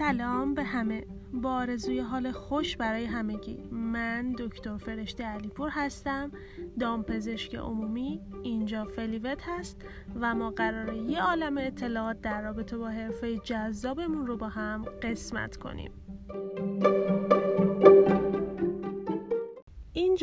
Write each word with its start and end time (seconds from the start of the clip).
سلام 0.00 0.54
به 0.54 0.64
همه. 0.64 1.06
با 1.32 1.52
آرزوی 1.52 1.98
حال 1.98 2.32
خوش 2.32 2.76
برای 2.76 3.04
همگی. 3.04 3.62
من 3.70 4.32
دکتر 4.38 4.76
فرشته 4.76 5.24
علیپور 5.24 5.68
هستم. 5.72 6.30
دامپزشک 6.80 7.54
عمومی 7.54 8.20
اینجا 8.42 8.84
فلیوت 8.84 9.42
هست 9.42 9.76
و 10.20 10.34
ما 10.34 10.50
قراره 10.50 10.98
یه 10.98 11.22
عالم 11.22 11.58
اطلاعات 11.58 12.20
در 12.20 12.42
رابطه 12.42 12.76
با 12.76 12.88
حرفه 12.88 13.38
جذابمون 13.38 14.26
رو 14.26 14.36
با 14.36 14.48
هم 14.48 14.84
قسمت 15.02 15.56
کنیم. 15.56 15.92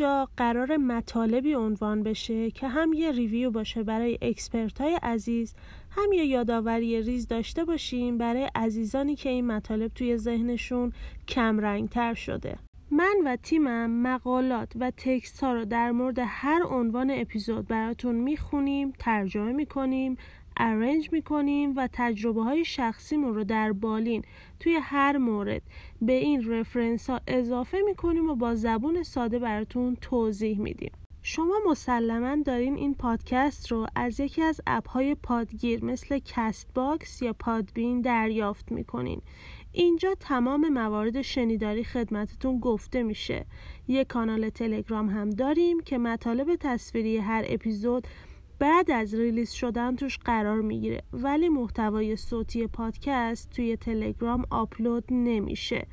اینجا 0.00 0.28
قراره 0.36 0.76
مطالبی 0.76 1.54
عنوان 1.54 2.02
بشه 2.02 2.50
که 2.50 2.68
هم 2.68 2.92
یه 2.92 3.12
review 3.12 3.50
باشه 3.50 3.82
برای 3.82 4.18
expert 4.22 4.80
های 4.80 4.94
عزیز 5.02 5.54
هم 5.90 6.12
یه 6.12 6.24
یادآوری 6.24 7.02
ریز 7.02 7.28
داشته 7.28 7.64
باشیم 7.64 8.18
برای 8.18 8.50
عزیزانی 8.54 9.16
که 9.16 9.28
این 9.28 9.46
مطالب 9.46 9.94
توی 9.94 10.16
ذهنشون 10.16 10.92
کم 11.28 11.86
تر 11.86 12.14
شده. 12.14 12.58
من 12.90 13.14
و 13.24 13.36
تیمم 13.36 14.02
مقالات 14.02 14.72
و 14.80 14.92
تکست 14.96 15.40
ها 15.40 15.52
رو 15.52 15.64
در 15.64 15.90
مورد 15.90 16.18
هر 16.18 16.62
عنوان 16.62 17.10
اپیزود 17.10 17.66
براتون 17.66 18.14
می‌خونیم 18.14 18.92
ترجمه 18.98 19.52
می‌کنیم 19.52 20.16
ارنج 20.58 21.12
می‌کنیم 21.12 21.72
و 21.76 21.88
تجربه 21.92 22.42
های 22.42 22.64
شخصیمون 22.64 23.34
رو 23.34 23.44
در 23.44 23.72
بالین 23.72 24.22
توی 24.60 24.78
هر 24.82 25.16
مورد 25.16 25.62
به 26.02 26.12
این 26.12 26.50
رفرنس 26.50 27.10
ها 27.10 27.20
اضافه 27.26 27.78
می‌کنیم 27.84 28.30
و 28.30 28.34
با 28.34 28.54
زبون 28.54 29.02
ساده 29.02 29.38
براتون 29.38 29.96
توضیح 30.00 30.60
میدیم. 30.60 30.92
شما 31.22 31.54
مسلما 31.66 32.42
دارین 32.42 32.74
این 32.74 32.94
پادکست 32.94 33.72
رو 33.72 33.86
از 33.96 34.20
یکی 34.20 34.42
از 34.42 34.60
app 34.66 34.88
های 34.88 35.14
پادگیر 35.14 35.84
مثل 35.84 36.18
Castbox 36.24 37.22
یا 37.22 37.32
Podbean 37.32 38.00
دریافت 38.00 38.72
می‌کنین. 38.72 39.22
اینجا 39.72 40.14
تمام 40.20 40.68
موارد 40.68 41.22
شنیداری 41.22 41.84
خدمتتون 41.84 42.60
گفته 42.60 43.02
میشه. 43.02 43.46
یه 43.88 44.04
کانال 44.04 44.48
تلگرام 44.48 45.08
هم 45.08 45.30
داریم 45.30 45.80
که 45.80 45.98
مطالب 45.98 46.56
تصویری 46.60 47.16
هر 47.16 47.44
اپیزود 47.48 48.06
بعد 48.58 48.90
از 48.90 49.14
release 49.14 49.50
شدن 49.50 49.96
توش 49.96 50.18
قرار 50.18 50.60
می‌گیره. 50.60 51.02
ولی 51.12 51.48
محتوای 51.48 52.16
صوتی 52.16 52.66
پادکست 52.66 53.50
توی 53.50 53.76
تلگرام 53.76 54.44
آپلود 54.50 55.04
نمیشه. 55.10 55.86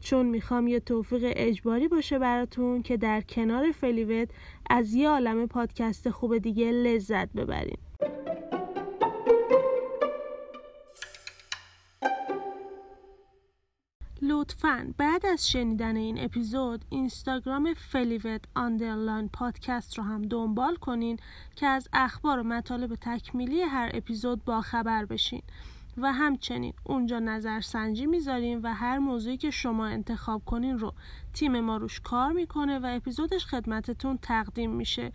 چون 0.00 0.26
می‌خوام 0.26 0.68
یه 0.68 0.80
توفیق 0.80 1.32
اجباری 1.36 1.88
باشه 1.88 2.18
براتون 2.18 2.82
که 2.82 2.96
در 2.96 3.20
کنار 3.20 3.72
فلیوت 3.72 4.28
از 4.70 4.94
یه 4.94 5.08
عالم 5.08 5.46
پادکست 5.46 6.10
خوب 6.10 6.38
دیگه 6.38 6.72
لذت 6.72 7.32
ببرین. 7.32 7.78
لطفا 14.64 14.94
بعد 14.98 15.26
از 15.26 15.50
شنیدن 15.50 15.96
این 15.96 16.24
اپیزود 16.24 16.84
اینستاگرام 16.88 17.74
فلیوت 17.74 18.40
underline 18.54 19.28
پادکست 19.28 19.98
رو 19.98 20.04
هم 20.04 20.22
دنبال 20.22 20.76
کنین 20.76 21.18
که 21.56 21.66
از 21.66 21.88
اخبار 21.92 22.38
و 22.38 22.42
مطالب 22.42 22.94
تکمیلی 22.94 23.60
هر 23.62 23.90
اپیزود 23.94 24.44
با 24.44 24.60
خبر 24.60 25.04
بشین. 25.04 25.42
و 25.96 26.12
همچنین 26.12 26.72
اونجا 26.84 27.18
نظرسنجی 27.18 28.06
می‌ذاریم 28.06 28.60
و 28.62 28.74
هر 28.74 28.98
موضوعی 28.98 29.36
که 29.36 29.50
شما 29.50 29.86
انتخاب 29.86 30.44
کنین 30.44 30.78
رو 30.78 30.94
تیم 31.34 31.60
ما 31.60 31.76
روش 31.76 32.00
کار 32.00 32.32
می‌کنه 32.32 32.78
و 32.78 32.86
اپیزودش 32.96 33.46
خدمتتون 33.46 34.18
تقدیم 34.22 34.70
میشه. 34.70 35.12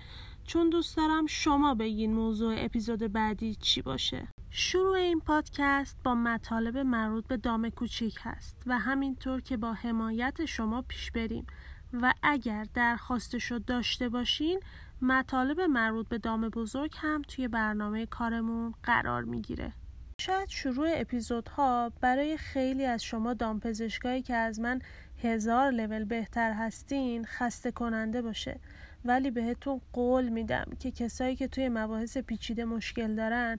چون 0.48 0.70
دوست 0.70 0.98
دارم 0.98 1.26
شما 1.26 1.76
بگین 1.76 2.14
موضوع 2.14 2.56
اپیزود 2.58 3.00
بعدی 3.00 3.56
چی 3.56 3.82
باشه. 3.82 4.28
شروع 4.50 4.98
این 4.98 5.20
پادکست 5.20 5.98
با 6.04 6.16
مطالب 6.16 6.78
مربوط 6.78 7.28
به 7.28 7.38
دام 7.38 7.70
کوچیک 7.70 8.20
هست 8.22 8.64
و 8.66 8.80
همینطور 8.80 9.42
که 9.42 9.58
با 9.58 9.74
حمایت 9.74 10.46
شما 10.46 10.82
پیش 10.82 11.12
بریم. 11.12 11.46
و 11.94 12.14
اگر 12.24 12.66
درخواستش 12.74 13.52
داشته 13.52 14.10
باشین 14.10 14.60
مطالب 15.02 15.62
مربوط 15.62 16.08
به 16.08 16.18
دام 16.18 16.50
بزرگ 16.50 16.94
هم 16.98 17.22
توی 17.22 17.48
برنامه 17.48 18.06
کارمون 18.06 18.74
قرار 18.84 19.24
می‌گیره. 19.24 19.74
شاید 20.22 20.50
شروع 20.50 20.88
اپیزودها 20.94 21.92
برای 22.02 22.38
خیلی 22.38 22.86
از 22.86 23.04
شما 23.04 23.34
دامپزشکایی 23.34 24.22
که 24.22 24.36
از 24.36 24.60
من 24.60 24.82
هزار 25.24 25.72
لول 25.72 26.04
بهتر 26.04 26.52
هستین 26.52 27.26
خسته 27.26 27.72
کننده 27.72 28.22
باشه. 28.22 28.60
ولی 29.06 29.32
بهتون 29.32 29.82
قول 29.94 30.30
میدم 30.30 30.66
که 30.80 30.92
کسایی 30.92 31.36
که 31.36 31.48
توی 31.48 31.70
مباحث 31.70 32.18
پیچیده 32.18 32.66
مشکل 32.66 33.16
دارن 33.16 33.58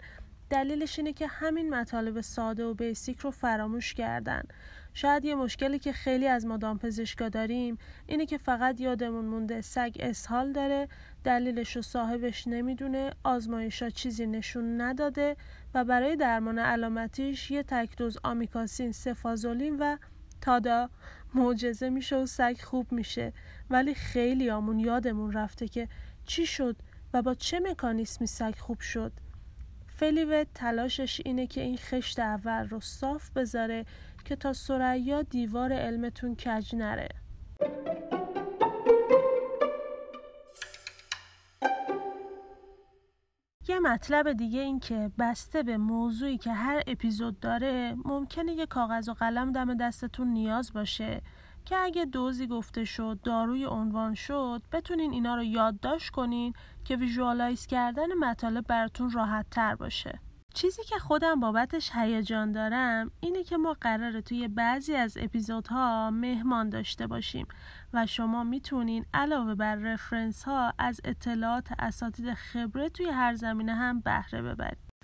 دلیلش 0.50 0.98
اینه 0.98 1.12
که 1.12 1.26
همین 1.26 1.74
مطالب 1.74 2.20
ساده 2.20 2.64
و 2.64 2.74
بیسیک 2.74 3.18
رو 3.18 3.30
فراموش 3.30 3.94
کردن. 3.94 4.42
شاید 4.94 5.24
یه 5.24 5.34
مشکلی 5.34 5.78
که 5.78 5.92
خیلی 5.92 6.28
از 6.28 6.46
ما 6.46 6.56
دامپزشکا 6.56 7.28
داریم 7.28 7.78
اینه 8.06 8.26
که 8.26 8.38
فقط 8.38 8.80
یادمون 8.80 9.24
مونده 9.24 9.60
سگ 9.60 9.96
اسهال 10.00 10.52
داره 10.52 10.88
دلیلش 11.24 11.76
رو 11.76 11.82
صاحبش 11.82 12.46
نمی‌دونه 12.46 13.10
آزمایشا 13.24 13.90
چیزی 13.90 14.26
نشون 14.26 14.80
نداده 14.80 15.36
و 15.74 15.84
برای 15.84 16.16
درمان 16.16 16.58
علامتیش 16.58 17.50
یه 17.50 17.62
تکدوز 17.62 18.18
آمیکاسین 18.24 18.92
سفازولین 18.92 19.76
و 19.76 19.96
تادا. 20.40 20.90
معجزه 21.36 21.90
میشه 21.90 22.16
و 22.16 22.26
سگ 22.26 22.56
خوب 22.62 22.92
میشه. 22.92 23.32
ولی 23.70 23.94
خیلی 23.94 24.50
آمون 24.50 24.80
یادمون 24.80 25.32
رفته 25.32 25.68
که 25.68 25.88
چی 26.26 26.46
شد 26.46 26.76
و 27.14 27.22
با 27.22 27.34
چه 27.34 27.60
مکانیسمی 27.60 28.26
سگ 28.26 28.54
خوب 28.58 28.80
شد. 28.80 29.12
فلیوت 29.86 30.46
تلاشش 30.54 31.20
اینه 31.24 31.46
که 31.46 31.60
این 31.60 31.76
خشت 31.76 32.18
اول 32.18 32.68
رو 32.68 32.80
صاف 32.80 33.30
بذاره 33.30 33.84
که 34.24 34.36
تا 34.36 34.52
سریا 34.52 35.22
دیوار 35.22 35.72
علمتون 35.72 36.34
کج 36.34 36.74
نره. 36.74 37.08
مطلب 43.86 44.32
دیگه 44.32 44.60
این 44.60 44.80
که 44.80 45.10
بسته 45.18 45.62
به 45.62 45.76
موضوعی 45.76 46.38
که 46.38 46.52
هر 46.52 46.82
اپیزود 46.86 47.40
داره 47.40 47.96
ممکنه 48.04 48.52
یه 48.52 48.66
کاغذ 48.66 49.08
و 49.08 49.12
قلم 49.12 49.52
دم 49.52 49.74
دستتون 49.74 50.28
نیاز 50.28 50.72
باشه 50.72 51.22
که 51.64 51.76
اگه 51.76 52.04
دوزی 52.04 52.46
گفته 52.46 52.84
شد 52.84 53.18
دارویی 53.22 53.64
عنوان 53.64 54.14
شد 54.14 54.62
بتونین 54.72 55.12
اینا 55.12 55.34
رو 55.34 55.42
یادداشت 55.42 56.10
کنین 56.10 56.54
که 56.84 56.96
visualize 56.96 57.66
کردن 57.66 58.14
مطالب 58.14 58.66
براتون 58.66 59.10
راحت 59.10 59.46
تر 59.50 59.74
باشه. 59.74 60.20
چیزی 60.56 60.82
که 60.84 60.98
خودم 60.98 61.40
بابتش 61.40 61.90
هیجان 61.94 62.52
دارم 62.52 63.10
اینه 63.20 63.44
که 63.44 63.56
ما 63.56 63.76
قراره 63.80 64.20
توی 64.20 64.48
بعضی 64.48 64.94
از 64.94 65.16
اپیزودها 65.20 66.10
مهمان 66.10 66.68
داشته 66.68 67.06
باشیم 67.06 67.46
و 67.92 68.06
شما 68.06 68.44
می‌تونین 68.44 69.06
علاوه 69.14 69.54
بر 69.54 69.74
reference 69.74 70.44
ها 70.44 70.72
از 70.78 71.00
اطلاعات 71.04 71.68
اساتید 71.78 72.34
خبره 72.34 72.88
توی 72.88 73.06
هر 73.06 73.34
زمینه 73.34 73.74
هم 73.74 74.00
بهره 74.00 74.42
ببرید. 74.42 74.95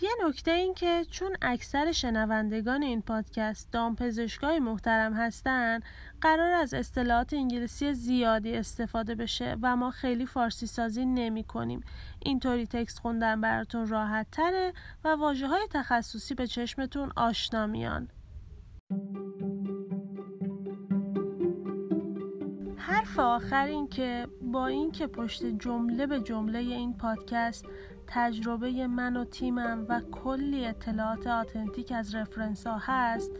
یه 0.00 0.10
نکته 0.26 0.50
این 0.50 0.74
که 0.74 1.04
چون 1.10 1.36
اکثر 1.42 1.92
شنوندگان 1.92 2.82
این 2.82 3.02
پادکست 3.02 3.72
دامپزشکای 3.72 4.58
محترم 4.58 5.14
هستن 5.14 5.80
قرار 6.20 6.52
از 6.52 6.74
اصطلاحات 6.74 7.32
انگلیسی 7.32 7.94
زیادی 7.94 8.54
استفاده 8.56 9.14
بشه 9.14 9.56
و 9.62 9.76
ما 9.76 9.90
خیلی 9.90 10.26
فارسی 10.26 10.66
سازی 10.66 11.04
نمی 11.06 11.44
کنیم. 11.44 11.84
اینطوری 12.20 12.66
تکست 12.66 12.98
خوندن 12.98 13.40
براتون 13.40 13.88
راحت 13.88 14.26
تره 14.32 14.72
و 15.04 15.08
واجه 15.08 15.46
های 15.46 15.68
تخصصی 15.70 16.34
به 16.34 16.46
چشمتون 16.46 17.12
آشنا 17.16 17.66
میان. 17.66 18.08
حرف 23.06 23.18
آخر 23.18 23.66
این 23.66 23.88
که 23.88 24.28
با 24.42 24.66
اینکه 24.66 25.06
پشت 25.06 25.44
جمله 25.44 26.06
به 26.06 26.20
جمله 26.20 26.58
این 26.58 26.94
پادکست 26.96 27.64
تجربه 28.06 28.86
من 28.86 29.16
و 29.16 29.24
تیمم 29.24 29.86
و 29.88 30.00
کلی 30.00 30.66
اطلاعات 30.66 31.26
آتنتیک 31.26 31.92
از 31.92 32.14
رفرنس 32.14 32.66
ها 32.66 32.78
هست 32.80 33.30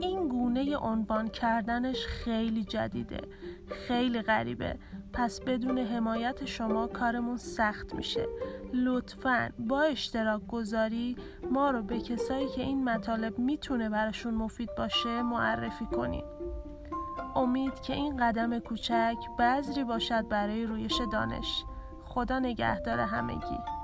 این 0.00 0.28
گونه 0.28 0.76
عنوان 0.76 1.28
کردنش 1.28 2.06
خیلی 2.06 2.64
جدیده 2.64 3.20
خیلی 3.68 4.22
غریبه. 4.22 4.78
پس 5.12 5.40
بدون 5.40 5.78
حمایت 5.78 6.44
شما 6.44 6.86
کارمون 6.86 7.36
سخت 7.36 7.94
میشه. 7.94 8.26
لطفا 8.74 9.50
با 9.58 9.82
اشتراک 9.82 10.46
گذاری 10.46 11.16
ما 11.50 11.70
رو 11.70 11.82
به 11.82 12.00
کسایی 12.00 12.48
که 12.48 12.62
این 12.62 12.84
مطالب 12.84 13.38
می‌تونه 13.38 13.88
براشون 13.88 14.34
مفید 14.34 14.70
باشه 14.76 15.22
معرفی 15.22 15.84
کنید 15.84 16.37
امید 17.36 17.80
که 17.80 17.92
این 17.92 18.16
قدم 18.16 18.58
کوچک 18.58 19.16
بذری 19.38 19.84
باشد 19.84 20.28
برای 20.28 20.66
رویش 20.66 21.00
دانش. 21.12 21.64
خدا 22.04 22.38
نگهدار 22.38 23.00
همگی. 23.00 23.77